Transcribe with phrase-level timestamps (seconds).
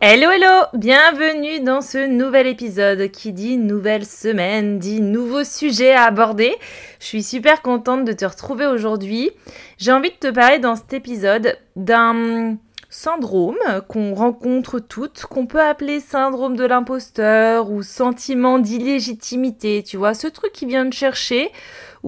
[0.00, 6.04] Hello hello, bienvenue dans ce nouvel épisode qui dit nouvelle semaine, dit nouveau sujet à
[6.04, 6.54] aborder.
[7.00, 9.32] Je suis super contente de te retrouver aujourd'hui.
[9.76, 12.58] J'ai envie de te parler dans cet épisode d'un
[12.90, 20.14] syndrome qu'on rencontre toutes, qu'on peut appeler syndrome de l'imposteur ou sentiment d'illégitimité, tu vois,
[20.14, 21.50] ce truc qui vient de chercher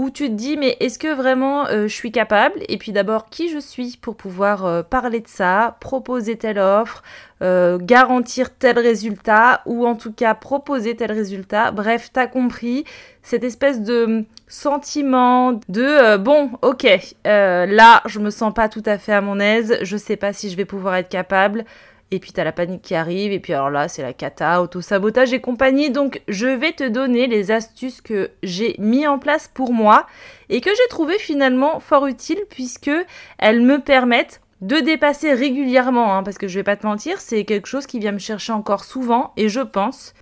[0.00, 2.58] où tu te dis mais est-ce que vraiment euh, je suis capable?
[2.70, 7.02] Et puis d'abord qui je suis pour pouvoir euh, parler de ça, proposer telle offre,
[7.42, 11.70] euh, garantir tel résultat ou en tout cas proposer tel résultat?
[11.70, 12.86] Bref, t'as compris
[13.22, 16.88] cette espèce de sentiment de bon, ok,
[17.26, 20.48] là je me sens pas tout à fait à mon aise, je sais pas si
[20.48, 21.66] je vais pouvoir être capable
[22.10, 25.32] et puis t'as la panique qui arrive, et puis alors là c'est la cata, auto-sabotage
[25.32, 25.90] et compagnie.
[25.90, 30.06] Donc je vais te donner les astuces que j'ai mis en place pour moi
[30.48, 32.90] et que j'ai trouvé finalement fort utiles puisque
[33.38, 37.44] elles me permettent de dépasser régulièrement, hein, parce que je vais pas te mentir, c'est
[37.44, 40.12] quelque chose qui vient me chercher encore souvent et je pense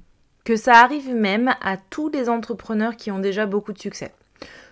[0.45, 4.13] que ça arrive même à tous les entrepreneurs qui ont déjà beaucoup de succès.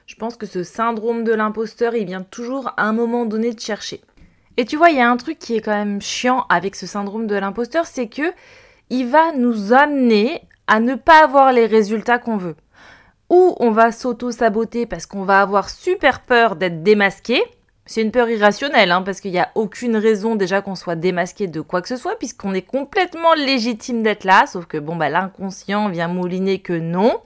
[0.07, 3.61] Je pense que ce syndrome de l'imposteur, il vient toujours à un moment donné de
[3.61, 4.01] chercher.
[4.57, 6.87] Et tu vois, il y a un truc qui est quand même chiant avec ce
[6.87, 8.33] syndrome de l'imposteur, c'est que
[8.89, 12.57] il va nous amener à ne pas avoir les résultats qu'on veut.
[13.29, 17.43] Ou on va s'auto-saboter parce qu'on va avoir super peur d'être démasqué.
[17.85, 21.47] C'est une peur irrationnelle, hein, parce qu'il n'y a aucune raison déjà qu'on soit démasqué
[21.47, 25.09] de quoi que ce soit, puisqu'on est complètement légitime d'être là, sauf que bon, bah,
[25.09, 27.21] l'inconscient vient mouliner que non.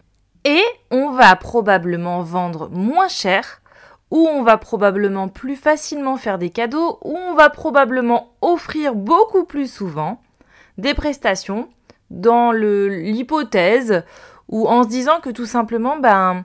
[0.45, 3.61] Et on va probablement vendre moins cher
[4.10, 9.44] où on va probablement plus facilement faire des cadeaux, où on va probablement offrir beaucoup
[9.44, 10.21] plus souvent
[10.78, 11.69] des prestations
[12.10, 14.03] dans l'hypothèse
[14.49, 16.44] ou en se disant que tout simplement, ben,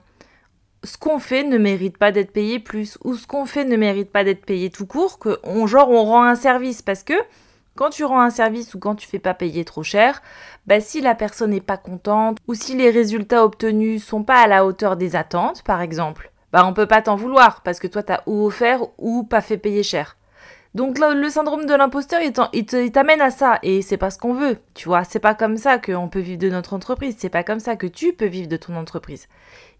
[0.83, 4.11] ce qu'on fait ne mérite pas d'être payé plus, ou ce qu'on fait ne mérite
[4.11, 7.15] pas d'être payé tout court, que on, genre on rend un service, parce que
[7.75, 10.21] quand tu rends un service ou quand tu fais pas payer trop cher,
[10.67, 14.47] ben, si la personne n'est pas contente, ou si les résultats obtenus sont pas à
[14.47, 18.01] la hauteur des attentes, par exemple, bah on peut pas t'en vouloir parce que toi
[18.01, 20.15] t'as ou offert ou pas fait payer cher.
[20.73, 24.59] Donc le syndrome de l'imposteur, il t'amène à ça et c'est pas ce qu'on veut,
[24.73, 25.03] tu vois.
[25.03, 27.87] C'est pas comme ça qu'on peut vivre de notre entreprise, c'est pas comme ça que
[27.87, 29.27] tu peux vivre de ton entreprise.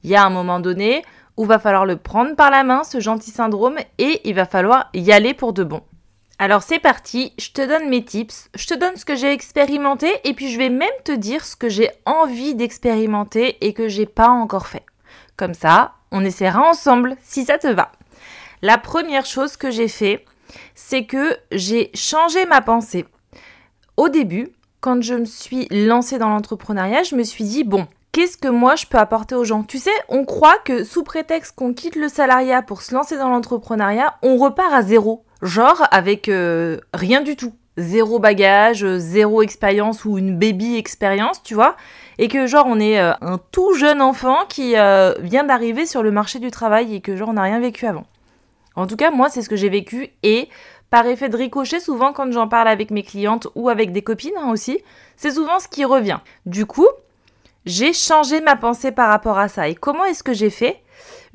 [0.04, 1.06] Il y a un moment donné
[1.38, 4.90] où va falloir le prendre par la main, ce gentil syndrome, et il va falloir
[4.94, 5.82] y aller pour de bon.
[6.40, 10.10] Alors c'est parti, je te donne mes tips, je te donne ce que j'ai expérimenté
[10.26, 14.06] et puis je vais même te dire ce que j'ai envie d'expérimenter et que j'ai
[14.06, 14.84] pas encore fait.
[15.38, 17.92] Comme ça, on essaiera ensemble si ça te va.
[18.62, 20.26] La première chose que j'ai fait,
[20.74, 23.06] c'est que j'ai changé ma pensée.
[23.98, 24.50] Au début,
[24.82, 28.76] quand je me suis lancée dans l'entrepreneuriat, je me suis dit, bon, qu'est-ce que moi
[28.76, 29.64] je peux apporter aux gens?
[29.64, 33.30] Tu sais, on croit que sous prétexte qu'on quitte le salariat pour se lancer dans
[33.30, 35.26] l'entrepreneuriat, on repart à zéro.
[35.42, 37.54] Genre avec euh, rien du tout.
[37.78, 41.76] Zéro bagage, zéro expérience ou une baby expérience, tu vois
[42.18, 46.04] et que genre on est euh, un tout jeune enfant qui euh, vient d'arriver sur
[46.04, 48.06] le marché du travail et que genre on n'a rien vécu avant.
[48.76, 50.50] En tout cas, moi c'est ce que j'ai vécu et
[50.90, 54.34] par effet de ricochet, souvent quand j'en parle avec mes clientes ou avec des copines
[54.38, 54.80] hein, aussi,
[55.18, 56.20] c'est souvent ce qui revient.
[56.46, 56.88] Du coup,
[57.66, 59.68] j'ai changé ma pensée par rapport à ça.
[59.68, 60.82] Et comment est-ce que j'ai fait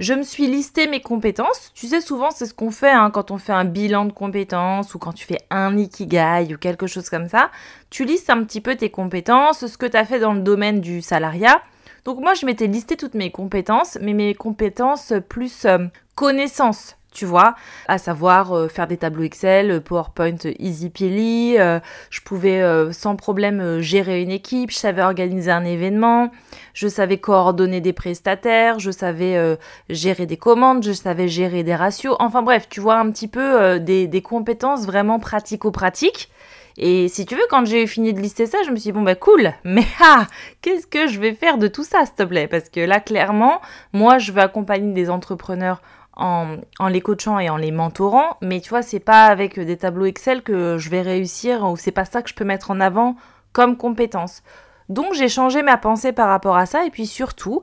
[0.01, 1.73] je me suis listé mes compétences.
[1.75, 4.95] Tu sais, souvent, c'est ce qu'on fait hein, quand on fait un bilan de compétences
[4.95, 7.51] ou quand tu fais un ikigai ou quelque chose comme ça.
[7.91, 10.81] Tu listes un petit peu tes compétences, ce que tu as fait dans le domaine
[10.81, 11.61] du salariat.
[12.07, 15.79] Donc moi, je m'étais listé toutes mes compétences, mais mes compétences plus euh,
[16.15, 17.55] connaissances tu vois,
[17.89, 21.81] à savoir euh, faire des tableaux Excel, euh, PowerPoint easy euh,
[22.11, 22.63] je pouvais
[22.93, 26.31] sans problème gérer une équipe, je savais organiser un événement,
[26.75, 29.59] je savais coordonner des prestataires, je savais
[29.89, 33.79] gérer des commandes, je savais gérer des ratios, enfin bref, tu vois un petit peu
[33.79, 36.31] des, des compétences vraiment pratico-pratiques.
[36.77, 39.03] Et si tu veux, quand j'ai fini de lister ça, je me suis dit, bon,
[39.03, 40.27] bah cool, mais ah,
[40.63, 42.49] qu'est-ce que je vais faire de tout ça, s'il te plaît?
[42.49, 43.61] Parce que là, clairement,
[43.93, 45.83] moi, je veux accompagner des entrepreneurs
[46.21, 50.05] en, les coachant et en les mentorant, mais tu vois, c'est pas avec des tableaux
[50.05, 53.17] Excel que je vais réussir, ou c'est pas ça que je peux mettre en avant
[53.53, 54.43] comme compétence.
[54.89, 57.63] Donc, j'ai changé ma pensée par rapport à ça, et puis surtout,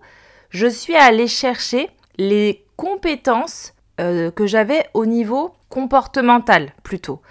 [0.50, 7.21] je suis allée chercher les compétences euh, que j'avais au niveau comportemental plutôt.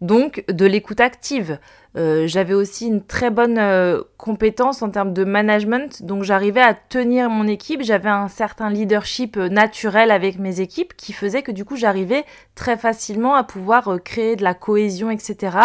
[0.00, 1.58] Donc de l'écoute active.
[1.96, 6.72] Euh, j'avais aussi une très bonne euh, compétence en termes de management, donc j'arrivais à
[6.72, 11.64] tenir mon équipe, j'avais un certain leadership naturel avec mes équipes qui faisait que du
[11.64, 12.24] coup j'arrivais
[12.54, 15.56] très facilement à pouvoir créer de la cohésion, etc.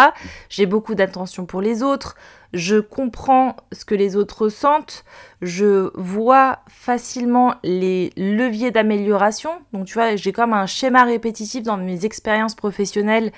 [0.48, 2.16] J'ai beaucoup d'attention pour les autres,
[2.52, 5.04] je comprends ce que les autres ressentent,
[5.42, 9.50] je vois facilement les leviers d'amélioration.
[9.72, 13.30] Donc tu vois, j'ai comme un schéma répétitif dans mes expériences professionnelles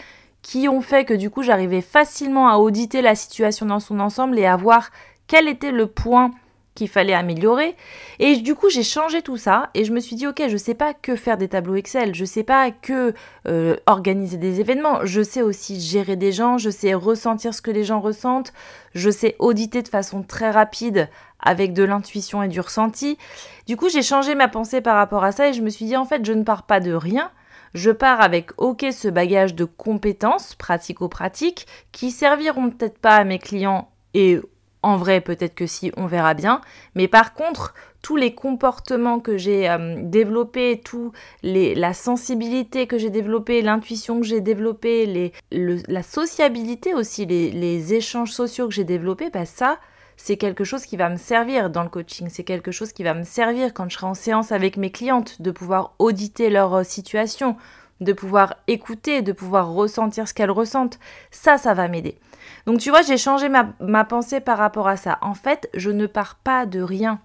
[0.43, 4.38] qui ont fait que du coup j'arrivais facilement à auditer la situation dans son ensemble
[4.38, 4.90] et à voir
[5.26, 6.31] quel était le point
[6.79, 7.75] qu'il fallait améliorer.
[8.20, 10.75] Et du coup, j'ai changé tout ça et je me suis dit, ok, je sais
[10.75, 13.14] pas que faire des tableaux Excel, je sais pas que
[13.49, 17.73] euh, organiser des événements, je sais aussi gérer des gens, je sais ressentir ce que
[17.73, 18.52] les gens ressentent,
[18.94, 21.08] je sais auditer de façon très rapide
[21.40, 23.19] avec de l'intuition et du ressenti.
[23.67, 25.96] Du coup, j'ai changé ma pensée par rapport à ça et je me suis dit,
[25.96, 27.31] en fait, je ne pars pas de rien.
[27.75, 33.38] Je pars avec OK ce bagage de compétences pratico-pratiques qui serviront peut-être pas à mes
[33.38, 34.41] clients et
[34.82, 36.61] en vrai, peut-être que si, on verra bien.
[36.94, 41.12] Mais par contre, tous les comportements que j'ai euh, développés, tout
[41.43, 47.94] les, la sensibilité que j'ai développée, l'intuition que j'ai développée, la sociabilité aussi, les, les
[47.94, 49.79] échanges sociaux que j'ai développés, bah ça,
[50.20, 52.29] c'est quelque chose qui va me servir dans le coaching.
[52.29, 55.41] C'est quelque chose qui va me servir quand je serai en séance avec mes clientes,
[55.41, 57.56] de pouvoir auditer leur euh, situation,
[58.00, 60.99] de pouvoir écouter, de pouvoir ressentir ce qu'elles ressentent.
[61.31, 62.19] Ça, ça va m'aider.
[62.67, 65.19] Donc tu vois, j'ai changé ma, pensée par rapport à ça.
[65.23, 67.21] En fait, je ne pars pas de rien.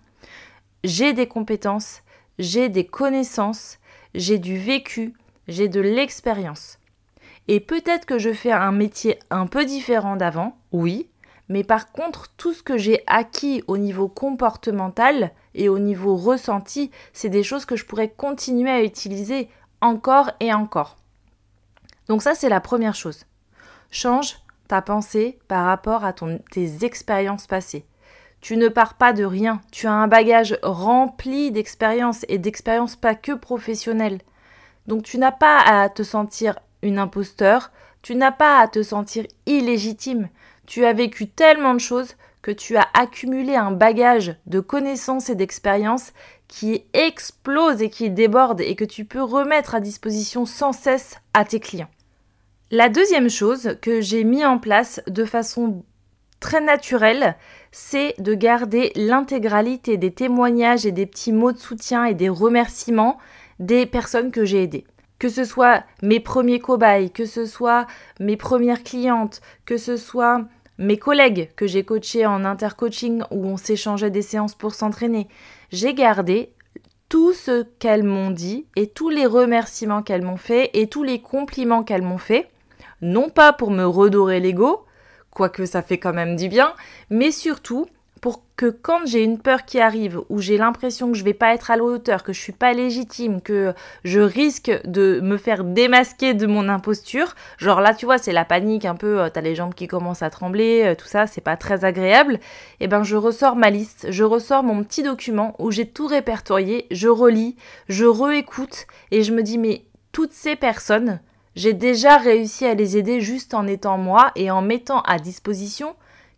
[0.84, 2.04] J'ai des compétences,
[2.38, 3.80] j'ai des connaissances,
[4.14, 5.14] j'ai du vécu,
[5.48, 6.78] j'ai de l'expérience.
[7.48, 11.10] Et peut-être que je fais un métier un peu différent d'avant, oui,
[11.50, 16.90] mais par contre, tout ce que j'ai acquis au niveau comportemental et au niveau ressenti,
[17.12, 19.50] c'est des choses que je pourrais continuer à utiliser
[19.82, 20.98] encore et encore.
[22.08, 23.26] Donc ça, c'est la première chose.
[23.92, 24.38] Change
[24.68, 27.86] ta pensée par rapport à ton, tes expériences passées.
[28.42, 33.16] Tu ne pars pas de rien, tu as un bagage rempli d'expériences et d'expériences pas
[33.16, 34.20] que professionnelles.
[34.86, 39.26] Donc tu n'as pas à te sentir une imposteur, tu n'as pas à te sentir
[39.46, 40.28] illégitime.
[40.66, 45.36] Tu as vécu tellement de choses que tu as accumulé un bagage de connaissances et
[45.36, 46.14] d'expériences
[46.48, 51.46] qui explose et qui déborde et que tu peux remettre à disposition sans cesse à
[51.46, 51.90] tes clients.
[52.70, 55.84] La deuxième chose que j'ai mis en place de façon
[56.40, 57.38] très naturelle,
[57.72, 63.18] c'est de garder l'intégralité des témoignages et des petits mots de soutien et des remerciements
[63.60, 64.86] des personnes que j'ai aidées.
[65.24, 67.88] Que ce soit mes premiers cobayes, que ce soit
[68.20, 70.42] mes premières clientes, que ce soit
[70.78, 75.30] mes collègues que j'ai coachés en intercoaching où on s'échangeait des séances pour s'entraîner.
[75.72, 76.52] J'ai gardé
[77.08, 81.22] tout ce qu'elles m'ont dit et tous les remerciements qu'elles m'ont fait et tous les
[81.22, 82.50] compliments qu'elles m'ont fait
[83.02, 84.84] non pas pour me redorer l'ego,
[85.30, 86.74] quoique ça fait quand même du bien,
[87.10, 87.88] mais surtout
[88.24, 91.54] pour que quand j'ai une peur qui arrive, ou j'ai l'impression que je vais pas
[91.54, 93.74] être à la hauteur, que je suis pas légitime, que
[94.06, 98.46] je risque de me faire démasquer de mon imposture, genre là tu vois c'est la
[98.46, 101.42] panique un peu, euh, t'as les jambes qui commencent à trembler, euh, tout ça, c'est
[101.42, 105.54] pas très agréable, et eh ben je ressors ma liste, je ressors mon petit document
[105.60, 107.58] où j'ai tout répertorié, je relis,
[107.90, 111.20] je réécoute, et je me dis mais toutes ces personnes,
[111.58, 115.94] j'ai déjà réussi à les aider juste en étant moi et en mettant à disposition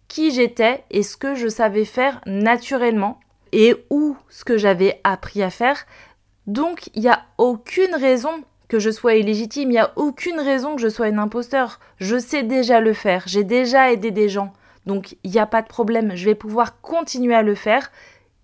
[0.08, 3.20] qui j'étais et ce que je savais faire naturellement
[3.52, 5.86] et où ce que j'avais appris à faire.
[6.48, 10.76] Donc il n'y a aucune raison que je sois illégitime, il n'y a aucune raison
[10.76, 11.80] que je sois une imposteur.
[11.98, 14.54] Je sais déjà le faire, j'ai déjà aidé des gens.
[14.86, 17.92] Donc il n'y a pas de problème, je vais pouvoir continuer à le faire.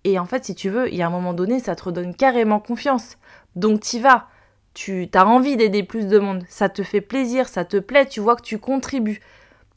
[0.04, 2.14] Et en fait, si tu veux, il y a un moment donné, ça te redonne
[2.14, 3.18] carrément confiance.
[3.54, 4.28] Donc t'y vas
[4.74, 8.20] tu as envie d'aider plus de monde, ça te fait plaisir, ça te plaît, tu
[8.20, 9.20] vois que tu contribues.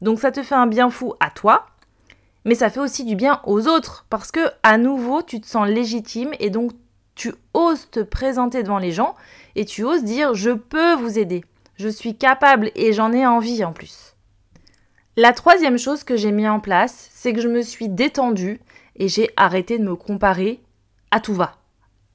[0.01, 1.67] Donc ça te fait un bien fou à toi,
[2.45, 5.67] mais ça fait aussi du bien aux autres parce que à nouveau, tu te sens
[5.67, 6.71] légitime et donc
[7.15, 9.15] tu oses te présenter devant les gens
[9.55, 11.43] et tu oses dire je peux vous aider.
[11.75, 14.15] Je suis capable et j'en ai envie en plus.
[15.17, 18.61] La troisième chose que j'ai mis en place, c'est que je me suis détendue
[18.95, 20.61] et j'ai arrêté de me comparer
[21.11, 21.57] à tout va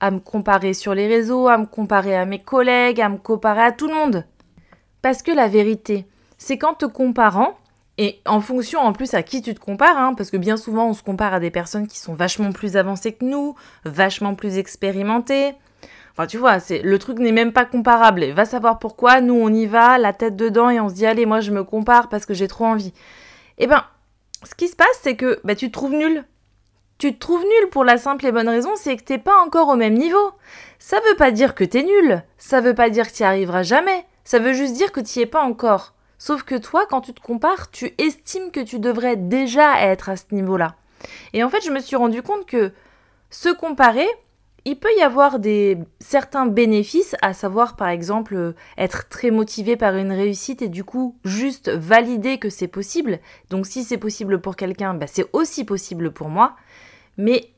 [0.00, 3.62] à me comparer sur les réseaux, à me comparer à mes collègues, à me comparer
[3.62, 4.24] à tout le monde.
[5.02, 6.06] Parce que la vérité,
[6.38, 7.58] c'est qu'en te comparant,
[8.02, 10.88] Et en fonction en plus à qui tu te compares, hein, parce que bien souvent
[10.88, 14.56] on se compare à des personnes qui sont vachement plus avancées que nous, vachement plus
[14.56, 15.52] expérimentées.
[16.12, 18.24] Enfin tu vois, c'est le truc n'est même pas comparable.
[18.30, 21.26] va savoir pourquoi, nous on y va, la tête dedans et on se dit allez
[21.26, 22.94] moi je me compare parce que j'ai trop envie.
[23.58, 23.84] Eh ben,
[24.44, 26.24] ce qui se passe c'est que bah, tu te trouves nul.
[26.96, 29.68] Tu te trouves nul pour la simple et bonne raison, c'est que t'es pas encore
[29.68, 30.32] au même niveau.
[30.78, 34.06] Ça veut pas dire que t'es nul, ça veut pas dire que t'y arriveras jamais,
[34.24, 35.92] ça veut juste dire que t'y es pas encore.
[36.20, 40.16] Sauf que toi, quand tu te compares, tu estimes que tu devrais déjà être à
[40.16, 40.76] ce niveau-là.
[41.32, 42.72] Et en fait, je me suis rendu compte que
[43.30, 44.06] se comparer,
[44.66, 49.96] il peut y avoir des certains bénéfices, à savoir par exemple être très motivé par
[49.96, 53.18] une réussite et du coup juste valider que c'est possible.
[53.48, 56.54] Donc si c'est possible pour quelqu'un, bah, c'est aussi possible pour moi.
[57.16, 57.48] Mais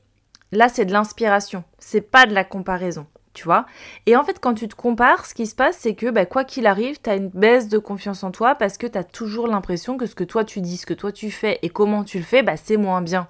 [0.53, 3.67] là, c'est de l'inspiration, c'est pas de la comparaison tu vois.
[4.07, 6.45] Et en fait, quand tu te compares, ce qui se passe, c'est que bah, quoi
[6.45, 9.97] qu'il arrive, tu une baisse de confiance en toi parce que tu as toujours l'impression
[9.97, 12.25] que ce que toi tu dis, ce que toi tu fais et comment tu le
[12.25, 13.29] fais, bah, c'est moins bien.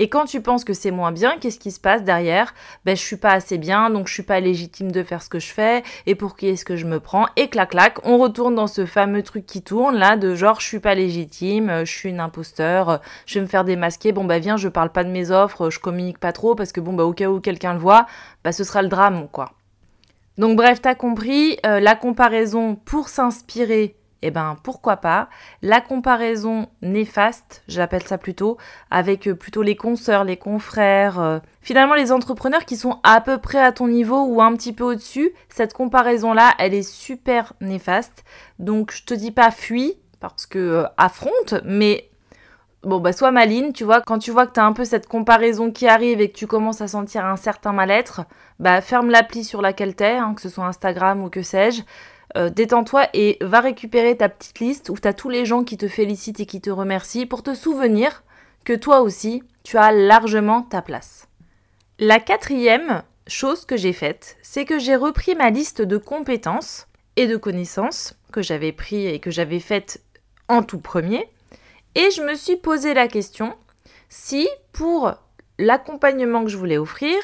[0.00, 2.54] Et quand tu penses que c'est moins bien, qu'est-ce qui se passe derrière?
[2.84, 5.40] Ben je suis pas assez bien, donc je suis pas légitime de faire ce que
[5.40, 7.26] je fais, et pour qui est-ce que je me prends?
[7.34, 10.66] Et clac clac, on retourne dans ce fameux truc qui tourne là de genre je
[10.66, 14.56] suis pas légitime, je suis une imposteur, je vais me faire démasquer, bon bah viens,
[14.56, 17.12] je parle pas de mes offres, je communique pas trop parce que bon bah au
[17.12, 18.06] cas où quelqu'un le voit,
[18.44, 19.52] bah ce sera le drame quoi.
[20.38, 25.28] Donc bref, t'as compris, euh, la comparaison pour s'inspirer eh ben pourquoi pas.
[25.62, 28.56] La comparaison néfaste, j'appelle ça plutôt,
[28.90, 33.38] avec euh, plutôt les consoeurs, les confrères, euh, finalement les entrepreneurs qui sont à peu
[33.38, 38.24] près à ton niveau ou un petit peu au-dessus, cette comparaison-là, elle est super néfaste.
[38.58, 42.10] Donc je te dis pas fuis, parce que euh, affronte, mais
[42.82, 45.06] bon bah sois maline, tu vois, quand tu vois que tu as un peu cette
[45.06, 48.22] comparaison qui arrive et que tu commences à sentir un certain mal-être,
[48.58, 51.82] bah ferme l'appli sur laquelle t'es, hein, que ce soit Instagram ou que sais-je.
[52.38, 55.88] Euh, détends-toi et va récupérer ta petite liste où tu tous les gens qui te
[55.88, 58.22] félicitent et qui te remercient pour te souvenir
[58.64, 61.26] que toi aussi, tu as largement ta place.
[61.98, 67.26] La quatrième chose que j'ai faite, c'est que j'ai repris ma liste de compétences et
[67.26, 70.02] de connaissances que j'avais pris et que j'avais faites
[70.48, 71.28] en tout premier,
[71.94, 73.54] et je me suis posé la question
[74.08, 75.14] si pour
[75.58, 77.16] l'accompagnement que je voulais offrir,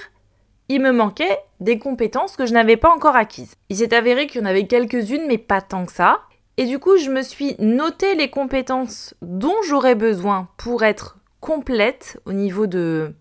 [0.75, 3.55] il me manquait des compétences que je n'avais pas encore acquises.
[3.69, 6.23] Il s'est avéré qu'il y en avait quelques-unes, mais pas tant que ça.
[6.57, 12.21] Et du coup, je me suis noté les compétences dont j'aurais besoin pour être complète
[12.27, 13.15] au niveau de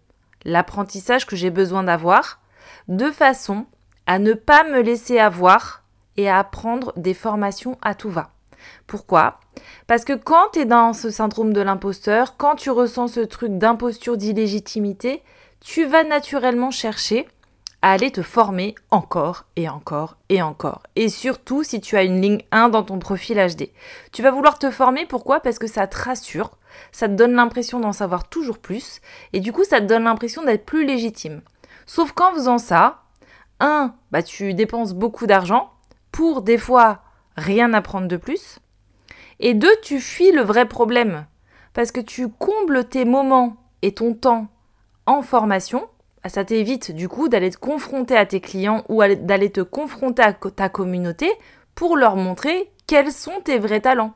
[0.45, 2.39] l'apprentissage que j'ai besoin d'avoir,
[2.87, 3.67] de façon
[4.07, 5.83] à ne pas me laisser avoir
[6.17, 8.31] et à apprendre des formations à tout va.
[8.87, 9.39] Pourquoi?
[9.85, 13.59] Parce que quand tu es dans ce syndrome de l'imposteur, quand tu ressens ce truc
[13.59, 15.21] d'imposture, d'illégitimité,
[15.59, 17.27] tu vas naturellement chercher
[17.83, 20.83] à aller te former encore et encore et encore.
[20.95, 23.69] Et surtout si tu as une ligne 1 dans ton profil HD.
[24.13, 25.41] Tu vas vouloir te former, pourquoi?
[25.41, 26.51] Parce que ça te rassure,
[26.93, 29.01] ça te donne l'impression d'en savoir toujours plus,
[29.33, 31.41] et du coup ça te donne l'impression d'être plus légitime.
[31.85, 33.03] Sauf qu'en faisant ça,
[33.59, 35.73] 1, bah tu dépenses beaucoup d'argent
[36.13, 37.01] pour des fois
[37.35, 38.59] rien apprendre de plus,
[39.41, 41.25] et 2, tu fuis le vrai problème,
[41.73, 44.47] parce que tu combles tes moments et ton temps
[45.05, 45.85] en formation
[46.25, 50.33] ça t'évite du coup d'aller te confronter à tes clients ou d'aller te confronter à
[50.33, 51.31] ta communauté
[51.75, 54.13] pour leur montrer quels sont tes vrais talents.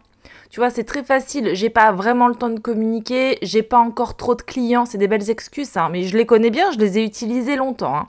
[0.49, 1.51] Tu vois, c'est très facile.
[1.53, 5.07] J'ai pas vraiment le temps de communiquer, j'ai pas encore trop de clients, c'est des
[5.07, 7.95] belles excuses, hein, mais je les connais bien, je les ai utilisés longtemps.
[7.95, 8.07] Hein.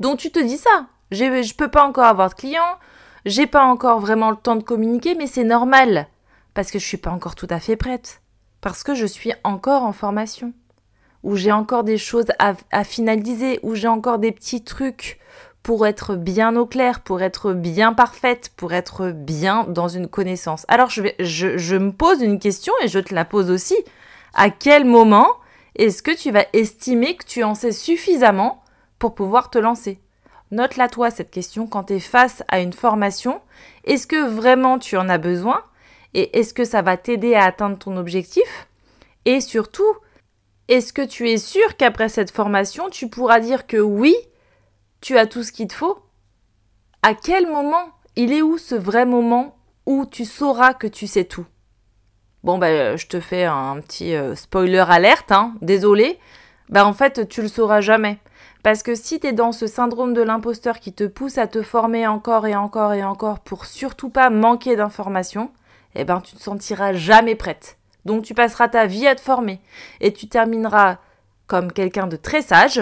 [0.00, 0.86] Donc tu te dis ça.
[1.12, 2.78] Je peux pas encore avoir de clients,
[3.24, 6.08] j'ai pas encore vraiment le temps de communiquer, mais c'est normal
[6.54, 8.22] parce que je suis pas encore tout à fait prête,
[8.60, 10.52] parce que je suis encore en formation
[11.22, 15.18] où j'ai encore des choses à, finaliser, où j'ai encore des petits trucs
[15.62, 20.64] pour être bien au clair, pour être bien parfaite, pour être bien dans une connaissance.
[20.68, 23.76] Alors je, me pose une question et je te la pose aussi.
[24.34, 25.26] À quel moment
[25.74, 28.62] est-ce que tu vas estimer que tu en sais suffisamment
[28.98, 29.98] pour pouvoir te lancer?
[30.52, 33.40] Note-la toi cette question quand tu es face à une formation.
[33.84, 35.62] Est-ce que vraiment tu en as besoin?
[36.14, 38.68] Et est-ce que ça va t'aider à atteindre ton objectif?
[39.24, 39.96] Et surtout,
[40.68, 44.16] est-ce que tu es sûr qu'après cette formation, tu pourras dire que oui,
[45.00, 45.98] tu as tout ce qu'il te faut?
[47.02, 47.90] À quel moment?
[48.16, 51.46] Il est où ce vrai moment où tu sauras que tu sais tout?
[52.42, 56.18] Bon, ben, je te fais un petit euh, spoiler alerte, hein, désolé.
[56.68, 58.18] Ben, en fait, tu le sauras jamais.
[58.62, 61.62] Parce que si tu es dans ce syndrome de l'imposteur qui te pousse à te
[61.62, 65.52] former encore et encore et encore pour surtout pas manquer d'informations,
[65.94, 67.75] eh ben, tu ne te sentiras jamais prête.
[68.06, 69.60] Donc tu passeras ta vie à te former
[70.00, 70.98] et tu termineras
[71.48, 72.80] comme quelqu'un de très sage,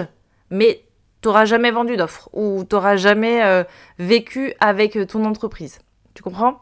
[0.51, 0.85] mais
[1.23, 3.65] tu n'auras jamais vendu d'offres ou tu n'auras jamais euh,
[3.99, 5.79] vécu avec ton entreprise.
[6.13, 6.61] Tu comprends?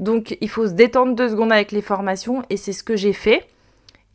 [0.00, 3.12] Donc il faut se détendre deux secondes avec les formations et c'est ce que j'ai
[3.12, 3.46] fait.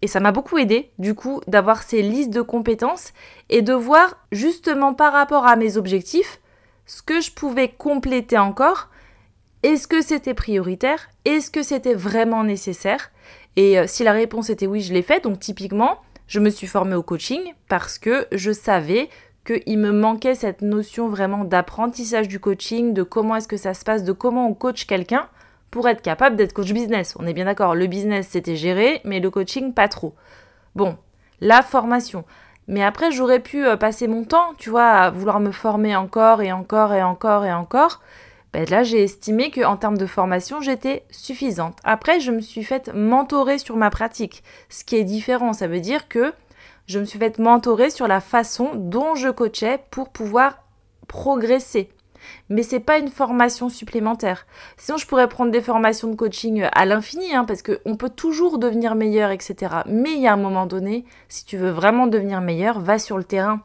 [0.01, 3.13] Et ça m'a beaucoup aidé, du coup, d'avoir ces listes de compétences
[3.50, 6.39] et de voir justement par rapport à mes objectifs
[6.86, 8.89] ce que je pouvais compléter encore.
[9.63, 11.10] Est-ce que c'était prioritaire?
[11.25, 13.12] Est-ce que c'était vraiment nécessaire?
[13.58, 15.22] Et euh, si la réponse était oui, je l'ai fait.
[15.22, 15.98] Donc typiquement,
[16.28, 19.10] je me suis formée au coaching parce que je savais
[19.46, 23.84] qu'il me manquait cette notion vraiment d'apprentissage du coaching, de comment est-ce que ça se
[23.84, 25.28] passe, de comment on coach quelqu'un
[25.72, 27.16] pour être capable d'être coach business.
[27.20, 30.14] On est bien d'accord, le business c'était géré, mais le coaching pas trop.
[30.76, 30.98] Bon,
[31.42, 32.24] la formation.
[32.68, 36.42] Mais après, j'aurais pu euh, passer mon temps, tu vois, à vouloir me former encore
[36.42, 38.02] et encore et encore et encore.
[38.54, 41.77] Ben là, j'ai estimé qu'en termes de formation, j'étais suffisante.
[41.84, 45.54] Après, je me suis faite mentorer sur ma pratique, ce qui est différent.
[45.54, 46.34] Ça veut dire que
[46.88, 50.63] je me suis faite mentorer sur la façon dont je coachais pour pouvoir
[51.08, 51.89] progresser
[52.50, 54.46] mais c'est pas une formation supplémentaire.
[54.77, 58.60] Sinon, je pourrais prendre des formations de coaching à l'infini, hein, parce qu'on peut toujours
[58.60, 59.77] devenir meilleur, etc.
[59.86, 63.18] Mais il y a un moment donné, si tu veux vraiment devenir meilleur, va sur
[63.18, 63.62] le terrain.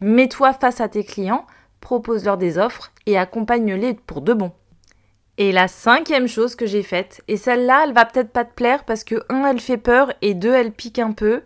[0.00, 1.46] Mets-toi face à tes clients,
[1.82, 4.52] propose-leur des offres et accompagne-les pour de bon.
[5.36, 8.84] Et la cinquième chose que j'ai faite, et celle-là, elle va peut-être pas te plaire
[8.84, 11.42] parce que, un, elle fait peur et deux, elle pique un peu,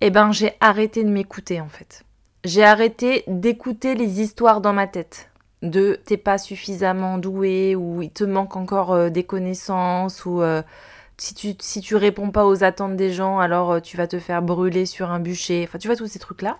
[0.00, 2.04] eh ben, j'ai arrêté de m'écouter en fait.
[2.44, 5.30] J'ai arrêté d'écouter les histoires dans ma tête.
[5.62, 10.62] De t'es pas suffisamment doué ou il te manque encore euh, des connaissances ou euh,
[11.18, 14.18] si tu si tu réponds pas aux attentes des gens alors euh, tu vas te
[14.18, 15.66] faire brûler sur un bûcher.
[15.68, 16.56] Enfin tu vois tous ces trucs là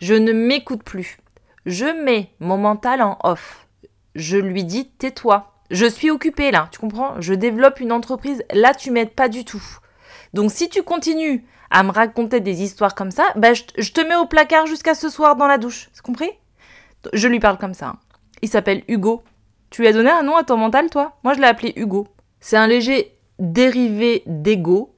[0.00, 1.18] je ne m'écoute plus
[1.66, 3.66] je mets mon mental en off
[4.14, 7.20] je lui dis tais-toi je suis occupée là tu comprends?
[7.20, 9.62] Je développe une entreprise là tu m'aides pas du tout
[10.34, 14.14] donc si tu continues à me raconter des histoires comme ça, bah, je, te mets
[14.14, 15.88] au placard jusqu'à ce soir dans la douche.
[15.92, 16.30] C'est compris?
[17.12, 17.88] Je lui parle comme ça.
[17.88, 17.98] Hein.
[18.42, 19.24] Il s'appelle Hugo.
[19.70, 21.16] Tu lui as donné un nom à ton mental, toi?
[21.24, 22.06] Moi, je l'ai appelé Hugo.
[22.38, 24.93] C'est un léger dérivé d'ego.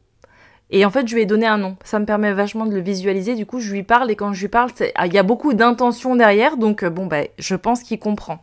[0.70, 1.76] Et en fait, je lui ai donné un nom.
[1.84, 3.34] Ça me permet vachement de le visualiser.
[3.34, 5.54] Du coup, je lui parle et quand je lui parle, ah, il y a beaucoup
[5.54, 6.56] d'intention derrière.
[6.56, 8.42] Donc, euh, bon, bah, je pense qu'il comprend.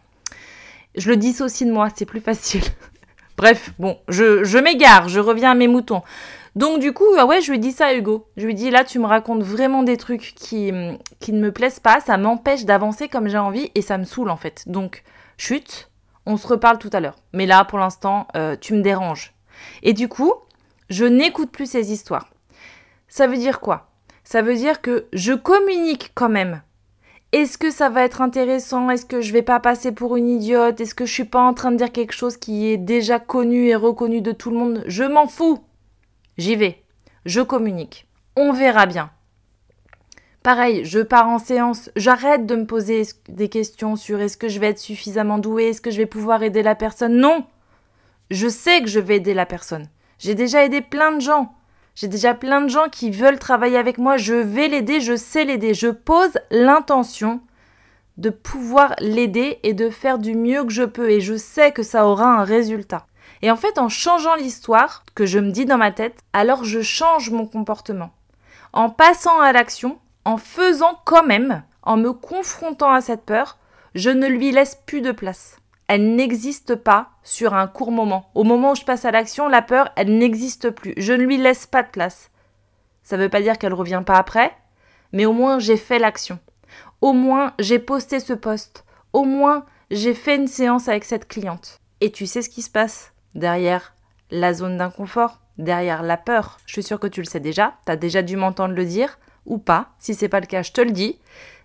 [0.96, 2.64] Je le dissocie de moi, c'est plus facile.
[3.38, 6.04] Bref, bon, je, je m'égare, je reviens à mes moutons.
[6.56, 8.28] Donc du coup, ah ouais, je lui dis ça à Hugo.
[8.38, 10.72] Je lui dis là, tu me racontes vraiment des trucs qui,
[11.20, 14.30] qui ne me plaisent pas, ça m'empêche d'avancer comme j'ai envie et ça me saoule
[14.30, 14.64] en fait.
[14.68, 15.04] Donc,
[15.38, 15.90] chute,
[16.28, 17.16] on se reparle tout à l'heure.
[17.34, 19.34] Mais là, pour l'instant, euh, tu me déranges.
[19.82, 20.34] Et du coup,
[20.94, 22.30] je n'écoute plus ces histoires.
[23.08, 23.90] Ça veut dire quoi?
[24.24, 26.62] Ça veut dire que je communique quand même.
[27.32, 28.92] Est-ce que ça va être intéressant?
[28.92, 30.80] Est-ce que je vais pas passer pour une idiote?
[30.80, 33.68] Est-ce que je suis pas en train de dire quelque chose qui est déjà connu
[33.68, 34.84] et reconnu de tout le monde?
[34.86, 35.64] Je m'en fous.
[36.38, 36.84] J'y vais.
[37.26, 38.08] Je communique.
[38.36, 39.10] On verra bien.
[40.44, 44.60] Pareil, je pars en séance, j'arrête de me poser des questions sur est-ce que je
[44.60, 47.16] vais être suffisamment doué, est-ce que je vais pouvoir aider la personne?
[47.16, 47.46] Non
[48.30, 49.88] Je sais que je vais aider la personne.
[50.24, 51.54] J'ai déjà aidé plein de gens.
[51.96, 54.16] J'ai déjà plein de gens qui veulent travailler avec moi.
[54.16, 55.74] Je vais l'aider, je sais l'aider.
[55.74, 57.42] Je pose l'intention
[58.16, 61.10] de pouvoir l'aider et de faire du mieux que je peux.
[61.12, 63.06] Et je sais que ça aura un résultat.
[63.42, 66.82] Et en fait, en changeant l'histoire que je me dis dans ma tête, alors je
[66.82, 68.12] change mon comportement.
[68.72, 73.58] En passant à l'action, en faisant quand même, en me confrontant à cette peur,
[73.94, 75.58] je ne lui laisse plus de place.
[75.96, 78.32] Elle n'existe pas sur un court moment.
[78.34, 80.96] Au moment où je passe à l'action, la peur, elle n'existe plus.
[80.98, 82.32] Je ne lui laisse pas de place.
[83.04, 84.52] Ça ne veut pas dire qu'elle ne revient pas après,
[85.12, 86.40] mais au moins j'ai fait l'action.
[87.02, 88.86] Au moins j'ai posté ce poste.
[89.14, 91.80] Au moins j'ai fait une séance avec cette cliente.
[92.02, 93.94] Et tu sais ce qui se passe derrière
[94.32, 96.58] la zone d'inconfort, derrière la peur?
[96.66, 99.20] Je suis sûre que tu le sais déjà, tu as déjà dû m'entendre le dire,
[99.46, 99.90] ou pas.
[100.00, 101.20] Si c'est pas le cas, je te le dis.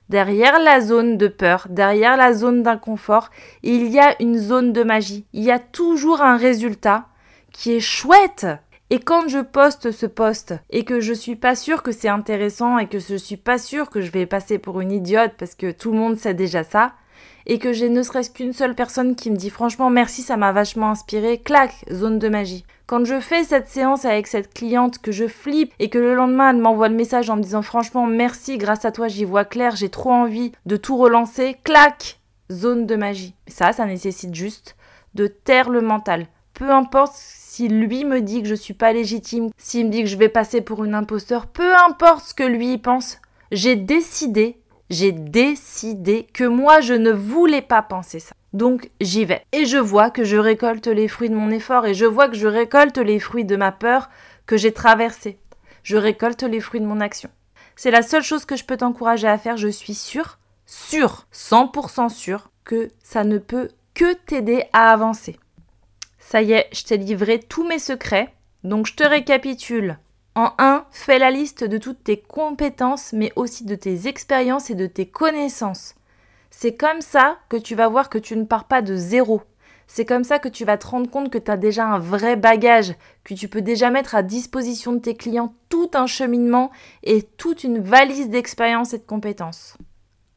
[0.09, 3.31] Derrière la zone de peur, derrière la zone d'inconfort,
[3.62, 5.27] il y a une zone de magie.
[5.35, 7.07] Il y a toujours un résultat
[7.53, 8.47] qui est chouette.
[8.90, 12.79] Et quand je poste ce poste et que je suis pas sûre que c'est intéressant
[12.79, 15.73] et que je suis pas sûre que je vais passer pour une idiote parce que
[15.73, 16.94] tout le monde sait déjà ça,
[17.44, 20.53] et que j'ai ne serait-ce qu'une seule personne qui me dit franchement merci, ça m'a
[20.53, 22.64] vachement inspiré, clac, zone de magie.
[22.88, 26.48] Quand je fais cette séance avec cette cliente, que je flippe et que le lendemain
[26.48, 29.77] elle m'envoie le message en me disant franchement merci, grâce à toi j'y vois clair,
[29.77, 32.18] j'ai trop envie de tout relancer, clac,
[32.51, 33.35] zone de magie.
[33.46, 34.74] Ça, ça nécessite juste
[35.12, 36.29] de taire le mental.
[36.55, 40.09] Peu importe si lui me dit que je suis pas légitime, s'il me dit que
[40.09, 43.18] je vais passer pour une imposteur, peu importe ce que lui pense,
[43.53, 44.57] j'ai décidé
[44.90, 48.35] j'ai décidé que moi je ne voulais pas penser ça.
[48.53, 49.44] Donc j'y vais.
[49.53, 52.37] Et je vois que je récolte les fruits de mon effort et je vois que
[52.37, 54.09] je récolte les fruits de ma peur
[54.46, 55.38] que j'ai traversée.
[55.83, 57.31] Je récolte les fruits de mon action.
[57.77, 62.09] C'est la seule chose que je peux t'encourager à faire, je suis sûre, sûre, 100%
[62.09, 65.38] sûre que ça ne peut que t'aider à avancer.
[66.18, 68.35] Ça y est, je t'ai livré tous mes secrets.
[68.64, 69.98] Donc je te récapitule.
[70.38, 74.77] En 1, fais la liste de toutes tes compétences, mais aussi de tes expériences et
[74.77, 75.96] de tes connaissances.
[76.48, 79.42] C'est comme ça que tu vas voir que tu ne pars pas de zéro.
[79.88, 82.37] C'est comme ça que tu vas te rendre compte que tu as déjà un vrai
[82.37, 86.70] bagage, que tu peux déjà mettre à disposition de tes clients tout un cheminement
[87.03, 89.77] et toute une valise d'expérience et de compétences.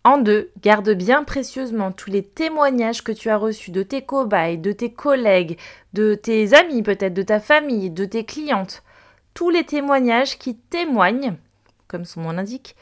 [0.03, 4.57] En deux, garde bien précieusement tous les témoignages que tu as reçus de tes cobayes,
[4.57, 5.59] de tes collègues,
[5.93, 8.81] de tes amis peut-être, de ta famille, de tes clientes.
[9.33, 11.35] Tous les témoignages qui témoignent,
[11.87, 12.75] comme son nom l'indique,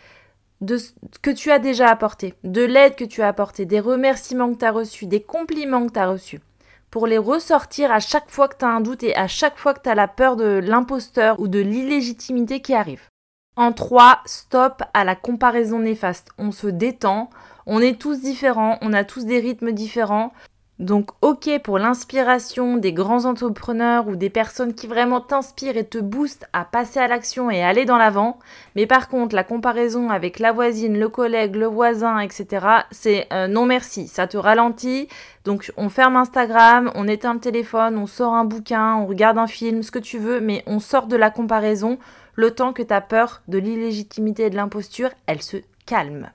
[0.62, 4.52] de ce que tu as déjà apporté, de l'aide que tu as apportée, des remerciements
[4.54, 6.42] que tu as reçus, des compliments que tu as reçus,
[6.92, 9.74] pour les ressortir à chaque fois que tu as un doute et à chaque fois
[9.74, 13.08] que tu as la peur de l'imposteur ou de l'illégitimité qui arrive.
[13.56, 16.30] En 3, stop à la comparaison néfaste.
[16.38, 17.30] On se détend,
[17.66, 20.34] on est tous différents, on a tous des rythmes différents.
[20.80, 25.98] Donc ok pour l'inspiration des grands entrepreneurs ou des personnes qui vraiment t'inspirent et te
[25.98, 28.40] boostent à passer à l'action et aller dans l'avant.
[28.78, 33.48] Mais par contre, la comparaison avec la voisine, le collègue, le voisin, etc., c'est euh,
[33.48, 35.10] non merci, ça te ralentit.
[35.44, 39.48] Donc on ferme Instagram, on éteint le téléphone, on sort un bouquin, on regarde un
[39.48, 41.98] film, ce que tu veux, mais on sort de la comparaison
[42.36, 46.30] le temps que ta peur de l'illégitimité et de l'imposture, elle se calme.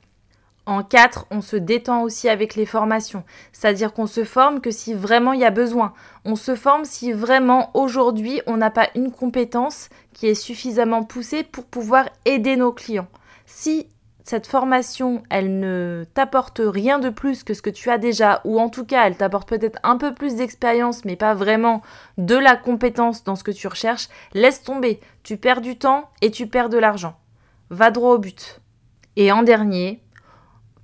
[0.67, 3.23] En 4, on se détend aussi avec les formations,
[3.53, 5.93] c'est-à-dire qu'on se forme que si vraiment il y a besoin.
[6.25, 11.43] On se forme si vraiment aujourd'hui on n'a pas une compétence qui est suffisamment poussée
[11.43, 13.09] pour pouvoir aider nos clients.
[13.45, 13.89] Si
[14.25, 18.59] cette formation, elle ne t'apporte rien de plus que ce que tu as déjà, ou
[18.59, 21.83] en tout cas, elle t'apporte peut-être un peu plus d'expérience, mais pas vraiment
[22.17, 25.01] de la compétence dans ce que tu recherches, laisse tomber.
[25.25, 27.17] Tu perds du temps et tu perds de l'argent.
[27.69, 28.63] Va droit au but.
[29.17, 30.01] Et en dernier,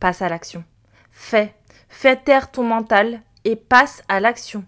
[0.00, 0.64] passe à l'action.
[1.10, 1.54] Fais.
[1.88, 4.64] Fais taire ton mental et passe à l'action.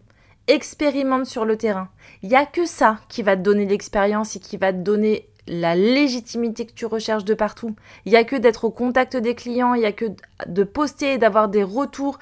[0.47, 1.89] Expérimente sur le terrain.
[2.23, 5.29] Il n'y a que ça qui va te donner l'expérience et qui va te donner
[5.47, 7.75] la légitimité que tu recherches de partout.
[8.05, 10.07] Il n'y a que d'être au contact des clients, il n'y a que
[10.47, 12.19] de poster et d'avoir des retours.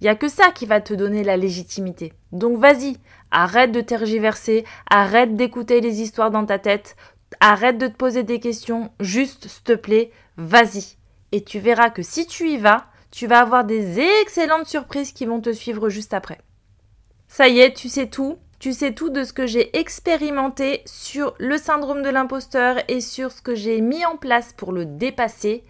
[0.00, 2.12] Il n'y a que ça qui va te donner la légitimité.
[2.32, 2.96] Donc vas-y,
[3.30, 6.96] arrête de tergiverser, arrête d'écouter les histoires dans ta tête,
[7.40, 10.96] arrête de te poser des questions, juste, s'il te plaît, vas-y.
[11.32, 15.26] Et tu verras que si tu y vas, tu vas avoir des excellentes surprises qui
[15.26, 16.38] vont te suivre juste après.
[17.28, 21.34] Ça y est, tu sais tout, tu sais tout de ce que j'ai expérimenté sur
[21.38, 25.64] le syndrome de l'imposteur et sur ce que j'ai mis en place pour le dépasser.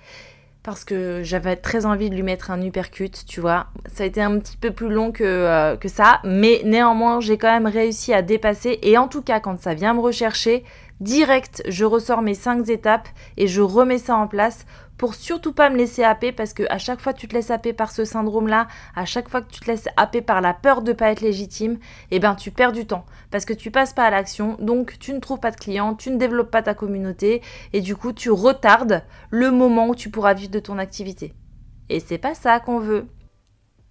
[0.62, 3.66] Parce que j'avais très envie de lui mettre un uppercut, tu vois.
[3.92, 7.38] Ça a été un petit peu plus long que, euh, que ça, mais néanmoins, j'ai
[7.38, 8.78] quand même réussi à dépasser.
[8.82, 10.62] Et en tout cas, quand ça vient me rechercher,
[11.00, 14.66] direct, je ressors mes 5 étapes et je remets ça en place
[14.98, 17.50] pour surtout pas me laisser happer parce que à chaque fois que tu te laisses
[17.50, 20.82] happer par ce syndrome-là, à chaque fois que tu te laisses happer par la peur
[20.82, 21.78] de pas être légitime,
[22.10, 25.12] eh ben tu perds du temps parce que tu passes pas à l'action, donc tu
[25.12, 28.30] ne trouves pas de clients, tu ne développes pas ta communauté et du coup tu
[28.30, 31.34] retardes le moment où tu pourras vivre de ton activité.
[31.88, 33.06] Et c'est pas ça qu'on veut.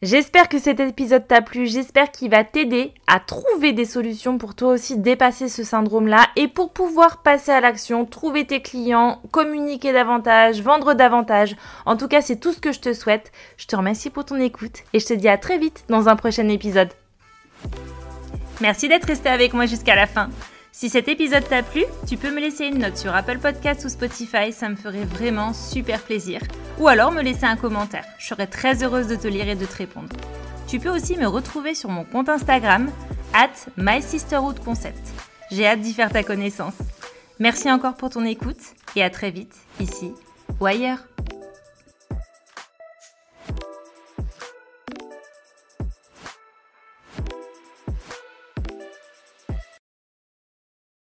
[0.02, 4.56] J'espère que cet épisode t'a plu, j'espère qu'il va t'aider à trouver des solutions pour
[4.56, 9.94] toi aussi dépasser ce syndrome-là et pour pouvoir passer à l'action, trouver tes clients, communiquer
[9.94, 11.56] davantage, vendre davantage.
[11.86, 13.32] En tout cas, c'est tout ce que je te souhaite.
[13.58, 16.16] Je te remercie pour ton écoute et je te dis à très vite dans un
[16.16, 16.90] prochain épisode.
[18.60, 20.30] Merci d'être resté avec moi jusqu'à la fin.
[20.74, 23.90] Si cet épisode t'a plu, tu peux me laisser une note sur Apple Podcast ou
[23.90, 26.42] Spotify, ça me ferait vraiment super plaisir.
[26.80, 29.66] Ou alors me laisser un commentaire, je serais très heureuse de te lire et de
[29.66, 30.16] te répondre.
[30.68, 32.90] Tu peux aussi me retrouver sur mon compte Instagram,
[33.34, 35.10] at MySisterhoodConcept.
[35.52, 36.78] J'ai hâte d'y faire ta connaissance.
[37.40, 38.62] Merci encore pour ton écoute
[38.96, 40.14] et à très vite, ici
[40.62, 41.00] ou ailleurs.